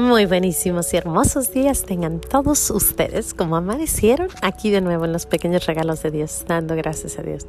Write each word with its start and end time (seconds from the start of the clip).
Muy 0.00 0.24
buenísimos 0.24 0.94
y 0.94 0.96
hermosos 0.96 1.52
días 1.52 1.82
tengan 1.82 2.22
todos 2.22 2.70
ustedes 2.70 3.34
como 3.34 3.56
amanecieron 3.56 4.28
aquí 4.40 4.70
de 4.70 4.80
nuevo 4.80 5.04
en 5.04 5.12
los 5.12 5.26
pequeños 5.26 5.66
regalos 5.66 6.02
de 6.02 6.10
Dios, 6.10 6.46
dando 6.48 6.74
gracias 6.74 7.18
a 7.18 7.22
Dios. 7.22 7.44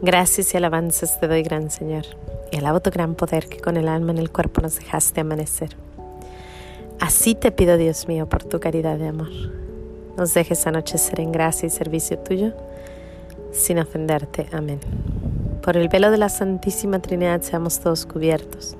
Gracias 0.00 0.54
y 0.54 0.56
alabanzas 0.56 1.20
te 1.20 1.28
doy, 1.28 1.42
gran 1.42 1.70
Señor, 1.70 2.06
y 2.50 2.56
alabo 2.56 2.80
tu 2.80 2.90
gran 2.90 3.14
poder 3.14 3.46
que 3.50 3.60
con 3.60 3.76
el 3.76 3.88
alma 3.88 4.12
en 4.12 4.16
el 4.16 4.30
cuerpo 4.30 4.62
nos 4.62 4.78
dejaste 4.78 5.20
amanecer. 5.20 5.76
Así 6.98 7.34
te 7.34 7.52
pido, 7.52 7.76
Dios 7.76 8.08
mío, 8.08 8.26
por 8.26 8.42
tu 8.42 8.58
caridad 8.58 8.96
de 8.96 9.08
amor. 9.08 9.28
Nos 10.16 10.32
dejes 10.32 10.66
anochecer 10.66 11.20
en 11.20 11.30
gracia 11.30 11.66
y 11.66 11.70
servicio 11.70 12.18
tuyo, 12.18 12.54
sin 13.52 13.78
ofenderte. 13.78 14.46
Amén. 14.50 14.80
Por 15.60 15.76
el 15.76 15.90
velo 15.90 16.10
de 16.10 16.16
la 16.16 16.30
Santísima 16.30 17.00
Trinidad 17.00 17.42
seamos 17.42 17.80
todos 17.80 18.06
cubiertos 18.06 18.78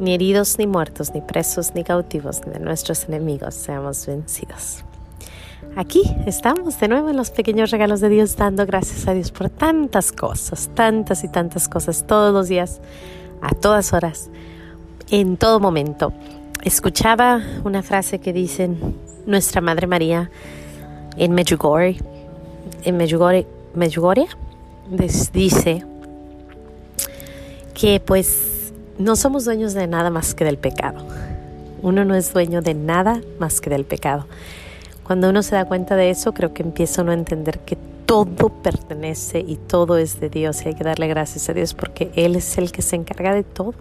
ni 0.00 0.14
heridos, 0.14 0.58
ni 0.58 0.66
muertos, 0.66 1.14
ni 1.14 1.20
presos, 1.20 1.74
ni 1.74 1.84
cautivos, 1.84 2.40
ni 2.46 2.52
de 2.52 2.60
nuestros 2.60 3.04
enemigos 3.04 3.54
seamos 3.54 4.06
vencidos. 4.06 4.84
Aquí 5.76 6.02
estamos 6.26 6.78
de 6.80 6.88
nuevo 6.88 7.08
en 7.10 7.16
los 7.16 7.30
pequeños 7.30 7.70
regalos 7.70 8.00
de 8.00 8.08
Dios, 8.08 8.36
dando 8.36 8.66
gracias 8.66 9.06
a 9.06 9.14
Dios 9.14 9.30
por 9.30 9.50
tantas 9.50 10.12
cosas, 10.12 10.70
tantas 10.74 11.24
y 11.24 11.28
tantas 11.28 11.68
cosas, 11.68 12.06
todos 12.06 12.32
los 12.32 12.48
días, 12.48 12.80
a 13.42 13.54
todas 13.54 13.92
horas, 13.92 14.30
en 15.10 15.36
todo 15.36 15.60
momento. 15.60 16.12
Escuchaba 16.64 17.40
una 17.64 17.82
frase 17.82 18.18
que 18.18 18.32
dicen 18.32 18.96
Nuestra 19.26 19.60
Madre 19.60 19.86
María 19.86 20.30
en 21.16 21.32
Medjugorje, 21.32 21.98
en 22.84 22.96
Medjugorje, 22.96 23.46
Medjugorje 23.74 24.26
dice 25.32 25.84
que 27.74 28.00
pues 28.00 28.57
no 28.98 29.16
somos 29.16 29.44
dueños 29.44 29.74
de 29.74 29.86
nada 29.86 30.10
más 30.10 30.34
que 30.34 30.44
del 30.44 30.58
pecado. 30.58 31.04
Uno 31.82 32.04
no 32.04 32.14
es 32.14 32.32
dueño 32.32 32.60
de 32.60 32.74
nada 32.74 33.20
más 33.38 33.60
que 33.60 33.70
del 33.70 33.84
pecado. 33.84 34.26
Cuando 35.04 35.30
uno 35.30 35.42
se 35.42 35.54
da 35.54 35.64
cuenta 35.64 35.96
de 35.96 36.10
eso, 36.10 36.34
creo 36.34 36.52
que 36.52 36.62
empieza 36.62 37.02
uno 37.02 37.12
a 37.12 37.14
entender 37.14 37.60
que 37.60 37.78
todo 38.04 38.48
pertenece 38.48 39.38
y 39.38 39.56
todo 39.56 39.96
es 39.96 40.18
de 40.20 40.28
Dios 40.28 40.62
y 40.64 40.68
hay 40.68 40.74
que 40.74 40.84
darle 40.84 41.08
gracias 41.08 41.48
a 41.48 41.54
Dios 41.54 41.74
porque 41.74 42.10
Él 42.14 42.36
es 42.36 42.58
el 42.58 42.72
que 42.72 42.82
se 42.82 42.96
encarga 42.96 43.34
de 43.34 43.44
todo. 43.44 43.74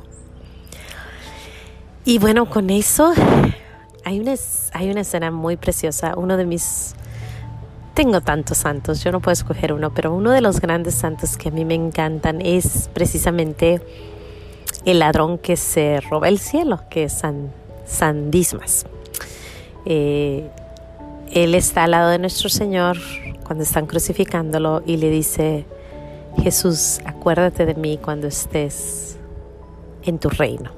Y 2.06 2.20
bueno, 2.20 2.50
con 2.50 2.70
eso 2.70 3.14
hay 4.06 4.20
una, 4.20 4.36
hay 4.74 4.92
una 4.92 5.02
escena 5.02 5.32
muy 5.32 5.58
preciosa. 5.58 6.14
Uno 6.16 6.38
de 6.38 6.46
mis... 6.46 6.96
Tengo 7.94 8.22
tantos 8.22 8.60
santos, 8.60 9.04
yo 9.04 9.12
no 9.12 9.20
puedo 9.22 9.34
escoger 9.34 9.74
uno, 9.74 9.92
pero 9.92 10.14
uno 10.14 10.32
de 10.32 10.40
los 10.40 10.62
grandes 10.62 10.94
santos 10.94 11.36
que 11.36 11.50
a 11.50 11.52
mí 11.52 11.66
me 11.66 11.74
encantan 11.74 12.40
es 12.42 12.90
precisamente 12.94 13.82
el 14.88 15.00
ladrón 15.00 15.38
que 15.38 15.58
se 15.58 16.00
roba 16.00 16.30
el 16.30 16.40
cielo, 16.40 16.80
que 16.90 17.04
es 17.04 17.22
San, 17.86 18.32
Dismas. 18.32 18.86
Eh, 19.86 20.50
él 21.34 21.56
está 21.56 21.84
al 21.84 21.92
lado 21.92 22.10
de 22.10 22.20
nuestro 22.20 22.48
Señor 22.48 22.98
cuando 23.46 23.66
están 23.66 23.86
crucificándolo 23.86 24.82
y 24.86 24.96
le 24.96 25.10
dice, 25.10 25.66
Jesús, 26.42 27.02
acuérdate 27.04 27.66
de 27.66 27.76
mí 27.76 28.00
cuando 28.02 28.28
estés 28.28 29.18
en 30.04 30.20
tu 30.20 30.30
reino. 30.30 30.72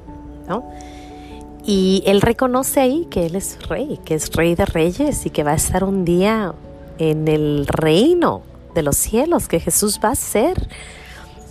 Y 1.63 2.01
él 2.07 2.21
reconoce 2.21 2.79
ahí 2.79 3.07
que 3.11 3.27
él 3.27 3.35
es 3.35 3.59
rey, 3.67 3.99
que 4.03 4.15
es 4.15 4.31
rey 4.33 4.55
de 4.55 4.65
reyes 4.65 5.27
y 5.27 5.29
que 5.29 5.43
va 5.43 5.51
a 5.51 5.55
estar 5.55 5.83
un 5.83 6.03
día 6.03 6.55
en 6.97 7.27
el 7.27 7.67
reino 7.67 8.41
de 8.73 8.81
los 8.81 8.97
cielos, 8.97 9.47
que 9.47 9.59
Jesús 9.59 9.99
va 10.03 10.09
a 10.09 10.15
ser 10.15 10.67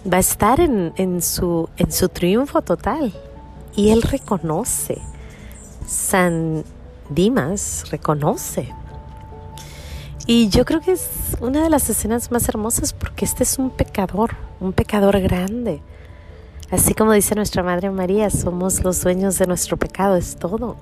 va 0.04 0.18
a 0.18 0.20
estar 0.20 0.60
en, 0.60 1.22
su, 1.22 1.68
en 1.76 1.92
su 1.92 2.08
triunfo 2.08 2.62
total. 2.62 3.12
Y 3.74 3.90
él 3.90 4.02
reconoce, 4.02 4.98
San 5.86 6.64
Dimas 7.10 7.84
reconoce. 7.90 8.74
Y 10.26 10.48
yo 10.48 10.64
creo 10.64 10.80
que 10.80 10.92
es 10.92 11.08
una 11.40 11.62
de 11.62 11.70
las 11.70 11.88
escenas 11.88 12.30
más 12.30 12.48
hermosas 12.48 12.92
porque 12.92 13.24
este 13.24 13.44
es 13.44 13.58
un 13.58 13.70
pecador, 13.70 14.36
un 14.60 14.72
pecador 14.72 15.18
grande. 15.20 15.80
Así 16.70 16.92
como 16.92 17.12
dice 17.12 17.34
nuestra 17.34 17.62
Madre 17.62 17.90
María, 17.90 18.28
somos 18.28 18.84
los 18.84 19.02
dueños 19.02 19.38
de 19.38 19.46
nuestro 19.46 19.78
pecado, 19.78 20.16
es 20.16 20.36
todo. 20.36 20.76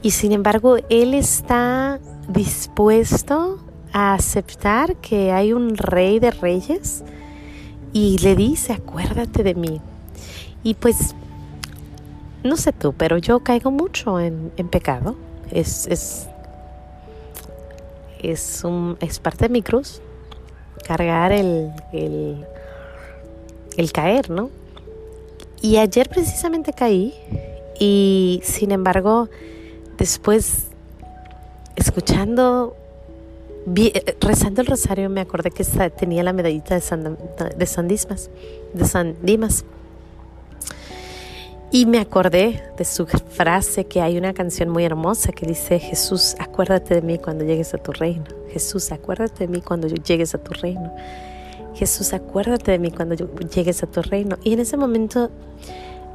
Y 0.00 0.12
sin 0.12 0.32
embargo, 0.32 0.76
Él 0.88 1.12
está 1.12 2.00
dispuesto 2.28 3.58
a 3.92 4.14
aceptar 4.14 4.96
que 4.96 5.32
hay 5.32 5.52
un 5.52 5.76
rey 5.76 6.18
de 6.18 6.30
reyes 6.30 7.04
y 7.94 8.18
le 8.18 8.34
dice, 8.34 8.72
acuérdate 8.72 9.44
de 9.44 9.54
mí. 9.54 9.80
Y 10.64 10.74
pues, 10.74 11.14
no 12.42 12.56
sé 12.56 12.72
tú, 12.72 12.92
pero 12.92 13.16
yo 13.18 13.40
caigo 13.40 13.70
mucho 13.70 14.18
en, 14.18 14.50
pecado. 14.70 15.14
Es, 15.52 15.86
es, 15.86 16.26
es, 18.20 18.64
un, 18.64 18.98
es 19.00 19.20
parte 19.20 19.46
de 19.46 19.48
mi 19.48 19.62
cruz, 19.62 20.02
cargar 20.84 21.30
el, 21.30 21.70
el, 21.92 22.44
el 23.76 23.92
caer, 23.92 24.28
¿no? 24.28 24.50
Y 25.62 25.76
ayer 25.76 26.08
precisamente 26.08 26.72
caí 26.72 27.14
y 27.78 28.40
sin 28.42 28.72
embargo, 28.72 29.28
después, 29.98 30.66
escuchando 31.76 32.76
eh, 33.66 34.16
rezando 34.20 34.60
el 34.60 34.66
rosario 34.66 35.08
me 35.08 35.20
acordé 35.20 35.50
que 35.50 35.64
tenía 35.90 36.22
la 36.22 36.32
medallita 36.32 36.74
de 36.74 36.80
San, 36.80 37.16
de 37.56 37.66
San 37.66 37.88
de 37.88 38.84
San 38.84 39.16
Dimas. 39.22 39.64
Y 41.70 41.86
me 41.86 41.98
acordé 41.98 42.62
de 42.76 42.84
su 42.84 43.06
frase 43.06 43.86
que 43.86 44.00
hay 44.00 44.16
una 44.16 44.32
canción 44.32 44.68
muy 44.68 44.84
hermosa 44.84 45.32
que 45.32 45.44
dice, 45.44 45.80
Jesús, 45.80 46.36
acuérdate 46.38 46.94
de 46.94 47.02
mí 47.02 47.18
cuando 47.18 47.44
llegues 47.44 47.74
a 47.74 47.78
tu 47.78 47.90
reino. 47.90 48.26
Jesús, 48.48 48.92
acuérdate 48.92 49.48
de 49.48 49.48
mí 49.48 49.60
cuando 49.60 49.88
llegues 49.88 50.36
a 50.36 50.38
tu 50.38 50.52
reino. 50.52 50.94
Jesús, 51.74 52.12
acuérdate 52.12 52.70
de 52.70 52.78
mí 52.78 52.92
cuando 52.92 53.16
llegues 53.16 53.82
a 53.82 53.88
tu 53.88 54.02
reino. 54.02 54.36
Y 54.44 54.52
en 54.52 54.60
ese 54.60 54.76
momento 54.76 55.30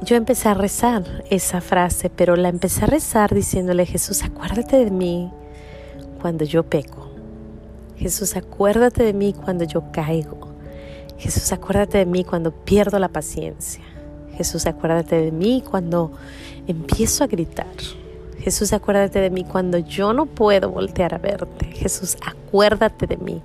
yo 0.02 0.16
empecé 0.16 0.48
a 0.48 0.54
rezar 0.54 1.24
esa 1.28 1.60
frase, 1.60 2.08
pero 2.08 2.36
la 2.36 2.48
empecé 2.48 2.84
a 2.84 2.86
rezar 2.86 3.34
diciéndole, 3.34 3.84
Jesús, 3.84 4.22
acuérdate 4.22 4.78
de 4.82 4.90
mí 4.90 5.30
cuando 6.22 6.44
yo 6.44 6.62
peco. 6.62 7.09
Jesús, 8.00 8.34
acuérdate 8.34 9.04
de 9.04 9.12
mí 9.12 9.34
cuando 9.34 9.64
yo 9.64 9.84
caigo. 9.92 10.48
Jesús, 11.18 11.52
acuérdate 11.52 11.98
de 11.98 12.06
mí 12.06 12.24
cuando 12.24 12.50
pierdo 12.50 12.98
la 12.98 13.08
paciencia. 13.08 13.84
Jesús, 14.38 14.66
acuérdate 14.66 15.16
de 15.16 15.30
mí 15.30 15.62
cuando 15.70 16.10
empiezo 16.66 17.24
a 17.24 17.26
gritar. 17.26 17.66
Jesús, 18.38 18.72
acuérdate 18.72 19.20
de 19.20 19.28
mí 19.28 19.44
cuando 19.44 19.76
yo 19.76 20.14
no 20.14 20.24
puedo 20.24 20.70
voltear 20.70 21.12
a 21.12 21.18
verte. 21.18 21.66
Jesús, 21.66 22.16
acuérdate 22.26 23.06
de 23.06 23.18
mí 23.18 23.42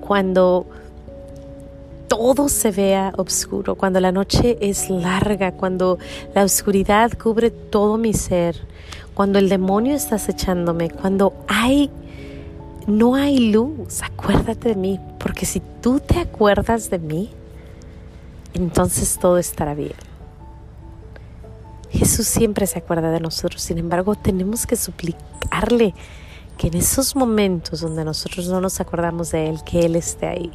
cuando 0.00 0.66
todo 2.06 2.50
se 2.50 2.70
vea 2.70 3.14
oscuro, 3.16 3.76
cuando 3.76 3.98
la 3.98 4.12
noche 4.12 4.58
es 4.60 4.90
larga, 4.90 5.52
cuando 5.52 5.98
la 6.34 6.44
oscuridad 6.44 7.12
cubre 7.14 7.50
todo 7.50 7.96
mi 7.96 8.12
ser, 8.12 8.56
cuando 9.14 9.38
el 9.38 9.48
demonio 9.48 9.94
está 9.94 10.16
acechándome, 10.16 10.90
cuando 10.90 11.32
hay 11.48 11.90
no 12.86 13.14
hay 13.14 13.50
luz, 13.50 14.02
acuérdate 14.02 14.70
de 14.70 14.74
mí, 14.76 15.00
porque 15.18 15.46
si 15.46 15.60
tú 15.80 16.00
te 16.00 16.18
acuerdas 16.18 16.90
de 16.90 16.98
mí, 16.98 17.30
entonces 18.52 19.18
todo 19.18 19.38
estará 19.38 19.74
bien. 19.74 19.94
Jesús 21.90 22.26
siempre 22.26 22.66
se 22.66 22.78
acuerda 22.78 23.10
de 23.10 23.20
nosotros, 23.20 23.62
sin 23.62 23.78
embargo 23.78 24.14
tenemos 24.16 24.66
que 24.66 24.76
suplicarle 24.76 25.94
que 26.58 26.68
en 26.68 26.74
esos 26.74 27.16
momentos 27.16 27.80
donde 27.80 28.04
nosotros 28.04 28.48
no 28.48 28.60
nos 28.60 28.80
acordamos 28.80 29.30
de 29.30 29.48
Él, 29.48 29.58
que 29.64 29.80
Él 29.80 29.96
esté 29.96 30.26
ahí. 30.26 30.52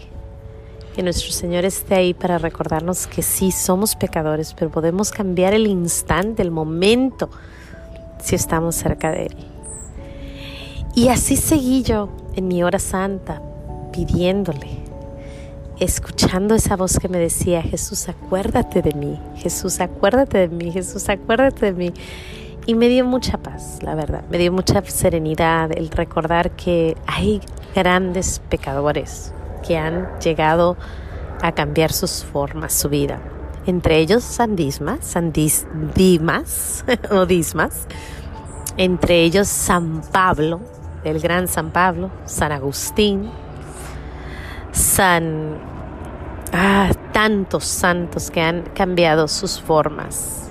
Que 0.96 1.04
nuestro 1.04 1.32
Señor 1.32 1.66
esté 1.66 1.96
ahí 1.96 2.14
para 2.14 2.38
recordarnos 2.38 3.08
que 3.08 3.22
sí 3.22 3.52
somos 3.52 3.96
pecadores, 3.96 4.54
pero 4.54 4.72
podemos 4.72 5.12
cambiar 5.12 5.54
el 5.54 5.68
instante, 5.68 6.42
el 6.42 6.52
momento, 6.52 7.30
si 8.22 8.36
estamos 8.36 8.76
cerca 8.76 9.12
de 9.12 9.28
Él. 9.28 9.36
Y 11.00 11.08
así 11.08 11.38
seguí 11.38 11.82
yo 11.82 12.10
en 12.36 12.50
mi 12.50 12.62
hora 12.62 12.78
santa, 12.78 13.42
pidiéndole, 13.94 14.84
escuchando 15.80 16.56
esa 16.56 16.76
voz 16.76 17.00
que 17.00 17.08
me 17.08 17.20
decía, 17.20 17.62
Jesús, 17.62 18.10
acuérdate 18.10 18.82
de 18.82 18.92
mí, 18.92 19.18
Jesús, 19.38 19.80
acuérdate 19.80 20.40
de 20.40 20.50
mí, 20.50 20.74
Jesús, 20.74 21.08
acuérdate 21.08 21.68
de 21.68 21.72
mí. 21.72 21.94
Y 22.66 22.76
me 22.76 22.90
dio 22.90 23.06
mucha 23.06 23.38
paz, 23.38 23.80
la 23.82 23.96
verdad, 23.96 24.26
me 24.30 24.38
dio 24.38 24.52
mucha 24.52 24.84
serenidad 24.84 25.72
el 25.72 25.90
recordar 25.90 26.52
que 26.52 26.98
hay 27.08 27.40
grandes 27.74 28.42
pecadores 28.50 29.32
que 29.66 29.78
han 29.78 30.10
llegado 30.20 30.76
a 31.42 31.54
cambiar 31.54 31.94
sus 31.94 32.26
formas, 32.26 32.74
su 32.74 32.90
vida. 32.90 33.22
Entre 33.66 34.00
ellos 34.00 34.26
San 34.26 34.58
Dismas, 34.58 35.00
San 35.06 35.32
Dimas 35.32 36.84
o 37.10 37.26
Dismas, 37.26 37.88
entre 38.76 39.24
ellos 39.24 39.48
San 39.48 40.02
Pablo, 40.12 40.60
el 41.04 41.20
gran 41.20 41.48
San 41.48 41.72
Pablo, 41.72 42.12
San 42.26 42.52
Agustín, 42.52 43.30
San... 44.72 45.58
Ah, 46.52 46.92
tantos 47.12 47.66
santos 47.66 48.32
que 48.32 48.42
han 48.42 48.64
cambiado 48.74 49.28
sus 49.28 49.60
formas. 49.60 50.50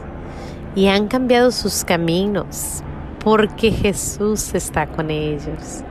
y 0.75 0.87
han 0.87 1.09
cambiado 1.09 1.51
sus 1.51 1.83
caminos 1.83 2.83
porque 3.25 3.73
Jesús 3.73 4.55
está 4.55 4.87
con 4.87 5.11
ellos. 5.11 5.83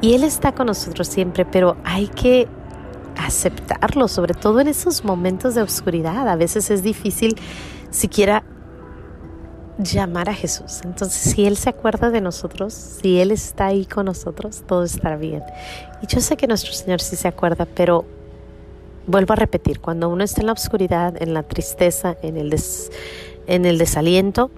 Y 0.00 0.14
Él 0.14 0.24
está 0.24 0.52
con 0.52 0.66
nosotros 0.66 1.08
siempre, 1.08 1.44
pero 1.44 1.76
hay 1.84 2.06
que 2.08 2.48
aceptarlo, 3.16 4.08
sobre 4.08 4.34
todo 4.34 4.60
en 4.60 4.68
esos 4.68 5.04
momentos 5.04 5.54
de 5.54 5.62
oscuridad. 5.62 6.28
A 6.28 6.36
veces 6.36 6.70
es 6.70 6.82
difícil 6.82 7.36
siquiera 7.90 8.44
llamar 9.78 10.28
a 10.28 10.34
Jesús. 10.34 10.80
Entonces, 10.84 11.32
si 11.32 11.46
Él 11.46 11.56
se 11.56 11.70
acuerda 11.70 12.10
de 12.10 12.20
nosotros, 12.20 12.74
si 12.74 13.20
Él 13.20 13.30
está 13.30 13.66
ahí 13.66 13.86
con 13.86 14.06
nosotros, 14.06 14.62
todo 14.66 14.84
estará 14.84 15.16
bien. 15.16 15.42
Y 16.02 16.06
yo 16.06 16.20
sé 16.20 16.36
que 16.36 16.46
nuestro 16.46 16.72
Señor 16.72 17.00
sí 17.00 17.16
se 17.16 17.28
acuerda, 17.28 17.66
pero 17.66 18.04
vuelvo 19.06 19.32
a 19.32 19.36
repetir, 19.36 19.80
cuando 19.80 20.08
uno 20.08 20.24
está 20.24 20.40
en 20.40 20.46
la 20.46 20.52
oscuridad, 20.52 21.20
en 21.20 21.34
la 21.34 21.42
tristeza, 21.42 22.16
en 22.22 22.36
el, 22.36 22.54
en 23.46 23.66
el 23.66 23.78
desaliento, 23.78 24.50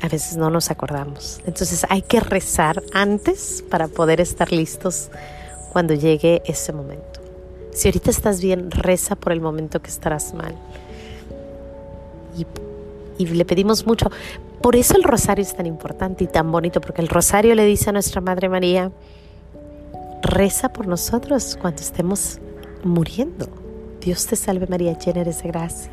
a 0.00 0.08
veces 0.08 0.36
no 0.36 0.50
nos 0.50 0.70
acordamos. 0.70 1.40
Entonces 1.46 1.84
hay 1.88 2.02
que 2.02 2.20
rezar 2.20 2.82
antes 2.92 3.64
para 3.68 3.88
poder 3.88 4.20
estar 4.20 4.52
listos 4.52 5.10
cuando 5.72 5.94
llegue 5.94 6.42
ese 6.44 6.72
momento. 6.72 7.20
Si 7.72 7.88
ahorita 7.88 8.10
estás 8.10 8.40
bien, 8.40 8.70
reza 8.70 9.16
por 9.16 9.32
el 9.32 9.40
momento 9.40 9.80
que 9.80 9.88
estarás 9.88 10.34
mal. 10.34 10.54
Y, 12.36 12.46
y 13.22 13.26
le 13.26 13.44
pedimos 13.44 13.86
mucho. 13.86 14.10
Por 14.62 14.74
eso 14.74 14.96
el 14.96 15.04
rosario 15.04 15.42
es 15.42 15.54
tan 15.54 15.66
importante 15.66 16.24
y 16.24 16.26
tan 16.26 16.50
bonito, 16.50 16.80
porque 16.80 17.00
el 17.00 17.08
rosario 17.08 17.54
le 17.54 17.64
dice 17.64 17.90
a 17.90 17.92
nuestra 17.92 18.20
Madre 18.20 18.48
María, 18.48 18.90
reza 20.22 20.72
por 20.72 20.88
nosotros 20.88 21.56
cuando 21.60 21.80
estemos 21.80 22.40
muriendo. 22.82 23.46
Dios 24.00 24.26
te 24.26 24.34
salve 24.34 24.66
María, 24.66 24.98
llena 24.98 25.22
de 25.22 25.34
gracia. 25.44 25.92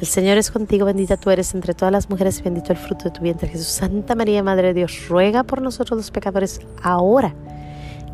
El 0.00 0.06
Señor 0.06 0.38
es 0.38 0.50
contigo, 0.50 0.86
bendita 0.86 1.16
tú 1.16 1.30
eres 1.30 1.54
entre 1.54 1.74
todas 1.74 1.92
las 1.92 2.10
mujeres 2.10 2.40
y 2.40 2.42
bendito 2.42 2.72
el 2.72 2.78
fruto 2.78 3.04
de 3.04 3.10
tu 3.10 3.20
vientre 3.20 3.48
Jesús. 3.48 3.66
Santa 3.66 4.14
María, 4.14 4.42
Madre 4.42 4.68
de 4.68 4.74
Dios, 4.74 5.08
ruega 5.08 5.44
por 5.44 5.62
nosotros 5.62 5.96
los 5.96 6.10
pecadores 6.10 6.60
ahora 6.82 7.34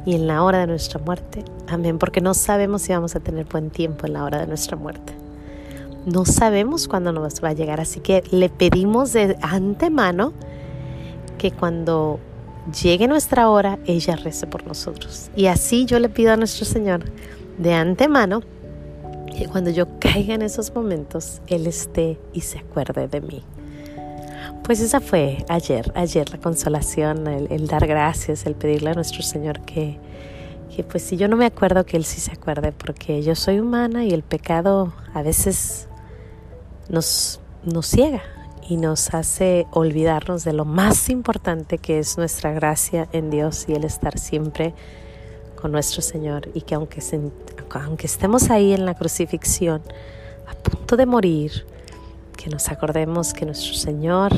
y 0.04 0.14
en 0.14 0.26
la 0.26 0.42
hora 0.42 0.58
de 0.58 0.66
nuestra 0.66 1.00
muerte. 1.00 1.44
Amén, 1.68 1.98
porque 1.98 2.20
no 2.20 2.34
sabemos 2.34 2.82
si 2.82 2.92
vamos 2.92 3.16
a 3.16 3.20
tener 3.20 3.46
buen 3.46 3.70
tiempo 3.70 4.06
en 4.06 4.12
la 4.12 4.24
hora 4.24 4.40
de 4.40 4.46
nuestra 4.46 4.76
muerte 4.76 5.25
no 6.06 6.24
sabemos 6.24 6.88
cuándo 6.88 7.12
nos 7.12 7.42
va 7.42 7.48
a 7.48 7.52
llegar, 7.52 7.80
así 7.80 8.00
que 8.00 8.22
le 8.30 8.48
pedimos 8.48 9.12
de 9.12 9.36
antemano 9.42 10.32
que 11.36 11.50
cuando 11.50 12.20
llegue 12.82 13.08
nuestra 13.08 13.50
hora, 13.50 13.78
ella 13.86 14.16
rece 14.16 14.46
por 14.46 14.66
nosotros. 14.66 15.30
Y 15.36 15.46
así 15.46 15.84
yo 15.84 15.98
le 15.98 16.08
pido 16.08 16.32
a 16.32 16.36
nuestro 16.36 16.64
Señor 16.64 17.04
de 17.58 17.74
antemano 17.74 18.42
que 19.36 19.46
cuando 19.46 19.70
yo 19.70 19.98
caiga 19.98 20.34
en 20.34 20.42
esos 20.42 20.74
momentos, 20.74 21.42
Él 21.48 21.66
esté 21.66 22.18
y 22.32 22.40
se 22.40 22.60
acuerde 22.60 23.08
de 23.08 23.20
mí. 23.20 23.42
Pues 24.62 24.80
esa 24.80 25.00
fue 25.00 25.44
ayer, 25.48 25.92
ayer 25.94 26.30
la 26.30 26.38
consolación, 26.38 27.26
el, 27.26 27.66
dar 27.66 27.86
gracias, 27.86 28.46
el 28.46 28.54
pedirle 28.54 28.90
a 28.90 28.94
nuestro 28.94 29.22
Señor 29.22 29.60
que, 29.60 29.98
que 30.74 30.82
pues 30.82 31.02
si 31.02 31.16
yo 31.16 31.28
no 31.28 31.36
me 31.36 31.46
acuerdo, 31.46 31.84
que 31.84 31.96
Él 31.96 32.04
sí 32.04 32.20
se 32.20 32.32
acuerde, 32.32 32.72
porque 32.72 33.22
yo 33.22 33.34
soy 33.34 33.60
humana 33.60 34.04
y 34.04 34.10
el 34.10 34.22
pecado 34.22 34.92
a 35.14 35.22
veces 35.22 35.88
nos, 36.88 37.40
nos 37.64 37.86
ciega 37.86 38.22
y 38.68 38.76
nos 38.76 39.14
hace 39.14 39.66
olvidarnos 39.70 40.44
de 40.44 40.52
lo 40.52 40.64
más 40.64 41.08
importante 41.08 41.78
que 41.78 41.98
es 41.98 42.18
nuestra 42.18 42.52
gracia 42.52 43.08
en 43.12 43.30
Dios 43.30 43.66
y 43.68 43.74
el 43.74 43.84
estar 43.84 44.18
siempre 44.18 44.74
con 45.60 45.72
nuestro 45.72 46.02
Señor 46.02 46.48
y 46.54 46.62
que 46.62 46.74
aunque, 46.74 47.02
aunque 47.70 48.06
estemos 48.06 48.50
ahí 48.50 48.72
en 48.72 48.84
la 48.84 48.94
crucifixión, 48.94 49.82
a 50.46 50.54
punto 50.54 50.96
de 50.96 51.06
morir, 51.06 51.66
que 52.36 52.50
nos 52.50 52.68
acordemos 52.68 53.32
que 53.32 53.46
nuestro 53.46 53.74
Señor 53.74 54.32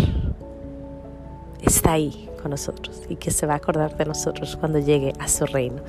está 1.61 1.93
ahí 1.93 2.29
con 2.41 2.51
nosotros 2.51 3.03
y 3.09 3.17
que 3.17 3.31
se 3.31 3.47
va 3.47 3.55
a 3.55 3.57
acordar 3.57 3.97
de 3.97 4.05
nosotros 4.05 4.57
cuando 4.57 4.79
llegue 4.79 5.13
a 5.19 5.29
su 5.29 5.45
reino. 5.45 5.83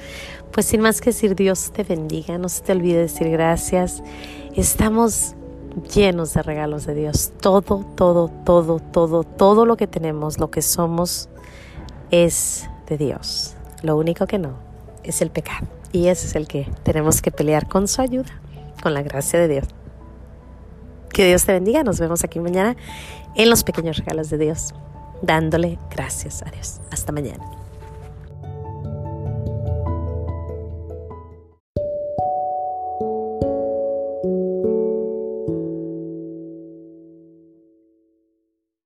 Pues 0.52 0.66
sin 0.66 0.82
más 0.82 1.00
que 1.00 1.12
decir, 1.12 1.36
Dios 1.36 1.72
te 1.72 1.84
bendiga, 1.84 2.38
no 2.38 2.50
se 2.50 2.64
te 2.64 2.72
olvide 2.72 3.00
decir 3.00 3.30
gracias. 3.30 4.02
Estamos 4.56 5.36
llenos 5.84 6.34
de 6.34 6.42
regalos 6.42 6.86
de 6.86 6.96
Dios. 6.96 7.32
Todo, 7.42 7.86
todo, 7.96 8.30
todo, 8.46 8.80
todo, 8.80 9.24
todo 9.24 9.66
lo 9.66 9.78
que 9.78 9.88
tenemos, 9.88 10.40
lo 10.40 10.52
que 10.52 10.62
somos, 10.62 11.30
es 12.12 12.70
de 12.88 12.98
Dios. 12.98 13.56
Lo 13.82 13.98
único 13.98 14.28
que 14.28 14.40
no 14.40 14.54
es 15.04 15.22
el 15.22 15.30
pecado. 15.30 15.68
Y 15.92 16.08
ese 16.08 16.28
es 16.28 16.36
el 16.36 16.48
que 16.48 16.70
tenemos 16.84 17.22
que 17.22 17.32
pelear 17.32 17.68
con 17.68 17.88
su 17.88 18.02
ayuda, 18.02 18.30
con 18.82 18.94
la 18.94 19.02
gracia 19.02 19.40
de 19.40 19.48
Dios. 19.48 19.68
Que 21.10 21.26
Dios 21.28 21.46
te 21.46 21.54
bendiga. 21.54 21.84
Nos 21.84 22.00
vemos 22.00 22.24
aquí 22.24 22.40
mañana 22.40 22.76
en 23.36 23.50
los 23.50 23.64
pequeños 23.64 23.98
regalos 23.98 24.30
de 24.30 24.38
Dios, 24.38 24.74
dándole 25.22 25.80
gracias 25.90 26.44
a 26.44 26.52
Dios. 26.52 26.80
Hasta 26.92 27.12
mañana. 27.12 27.59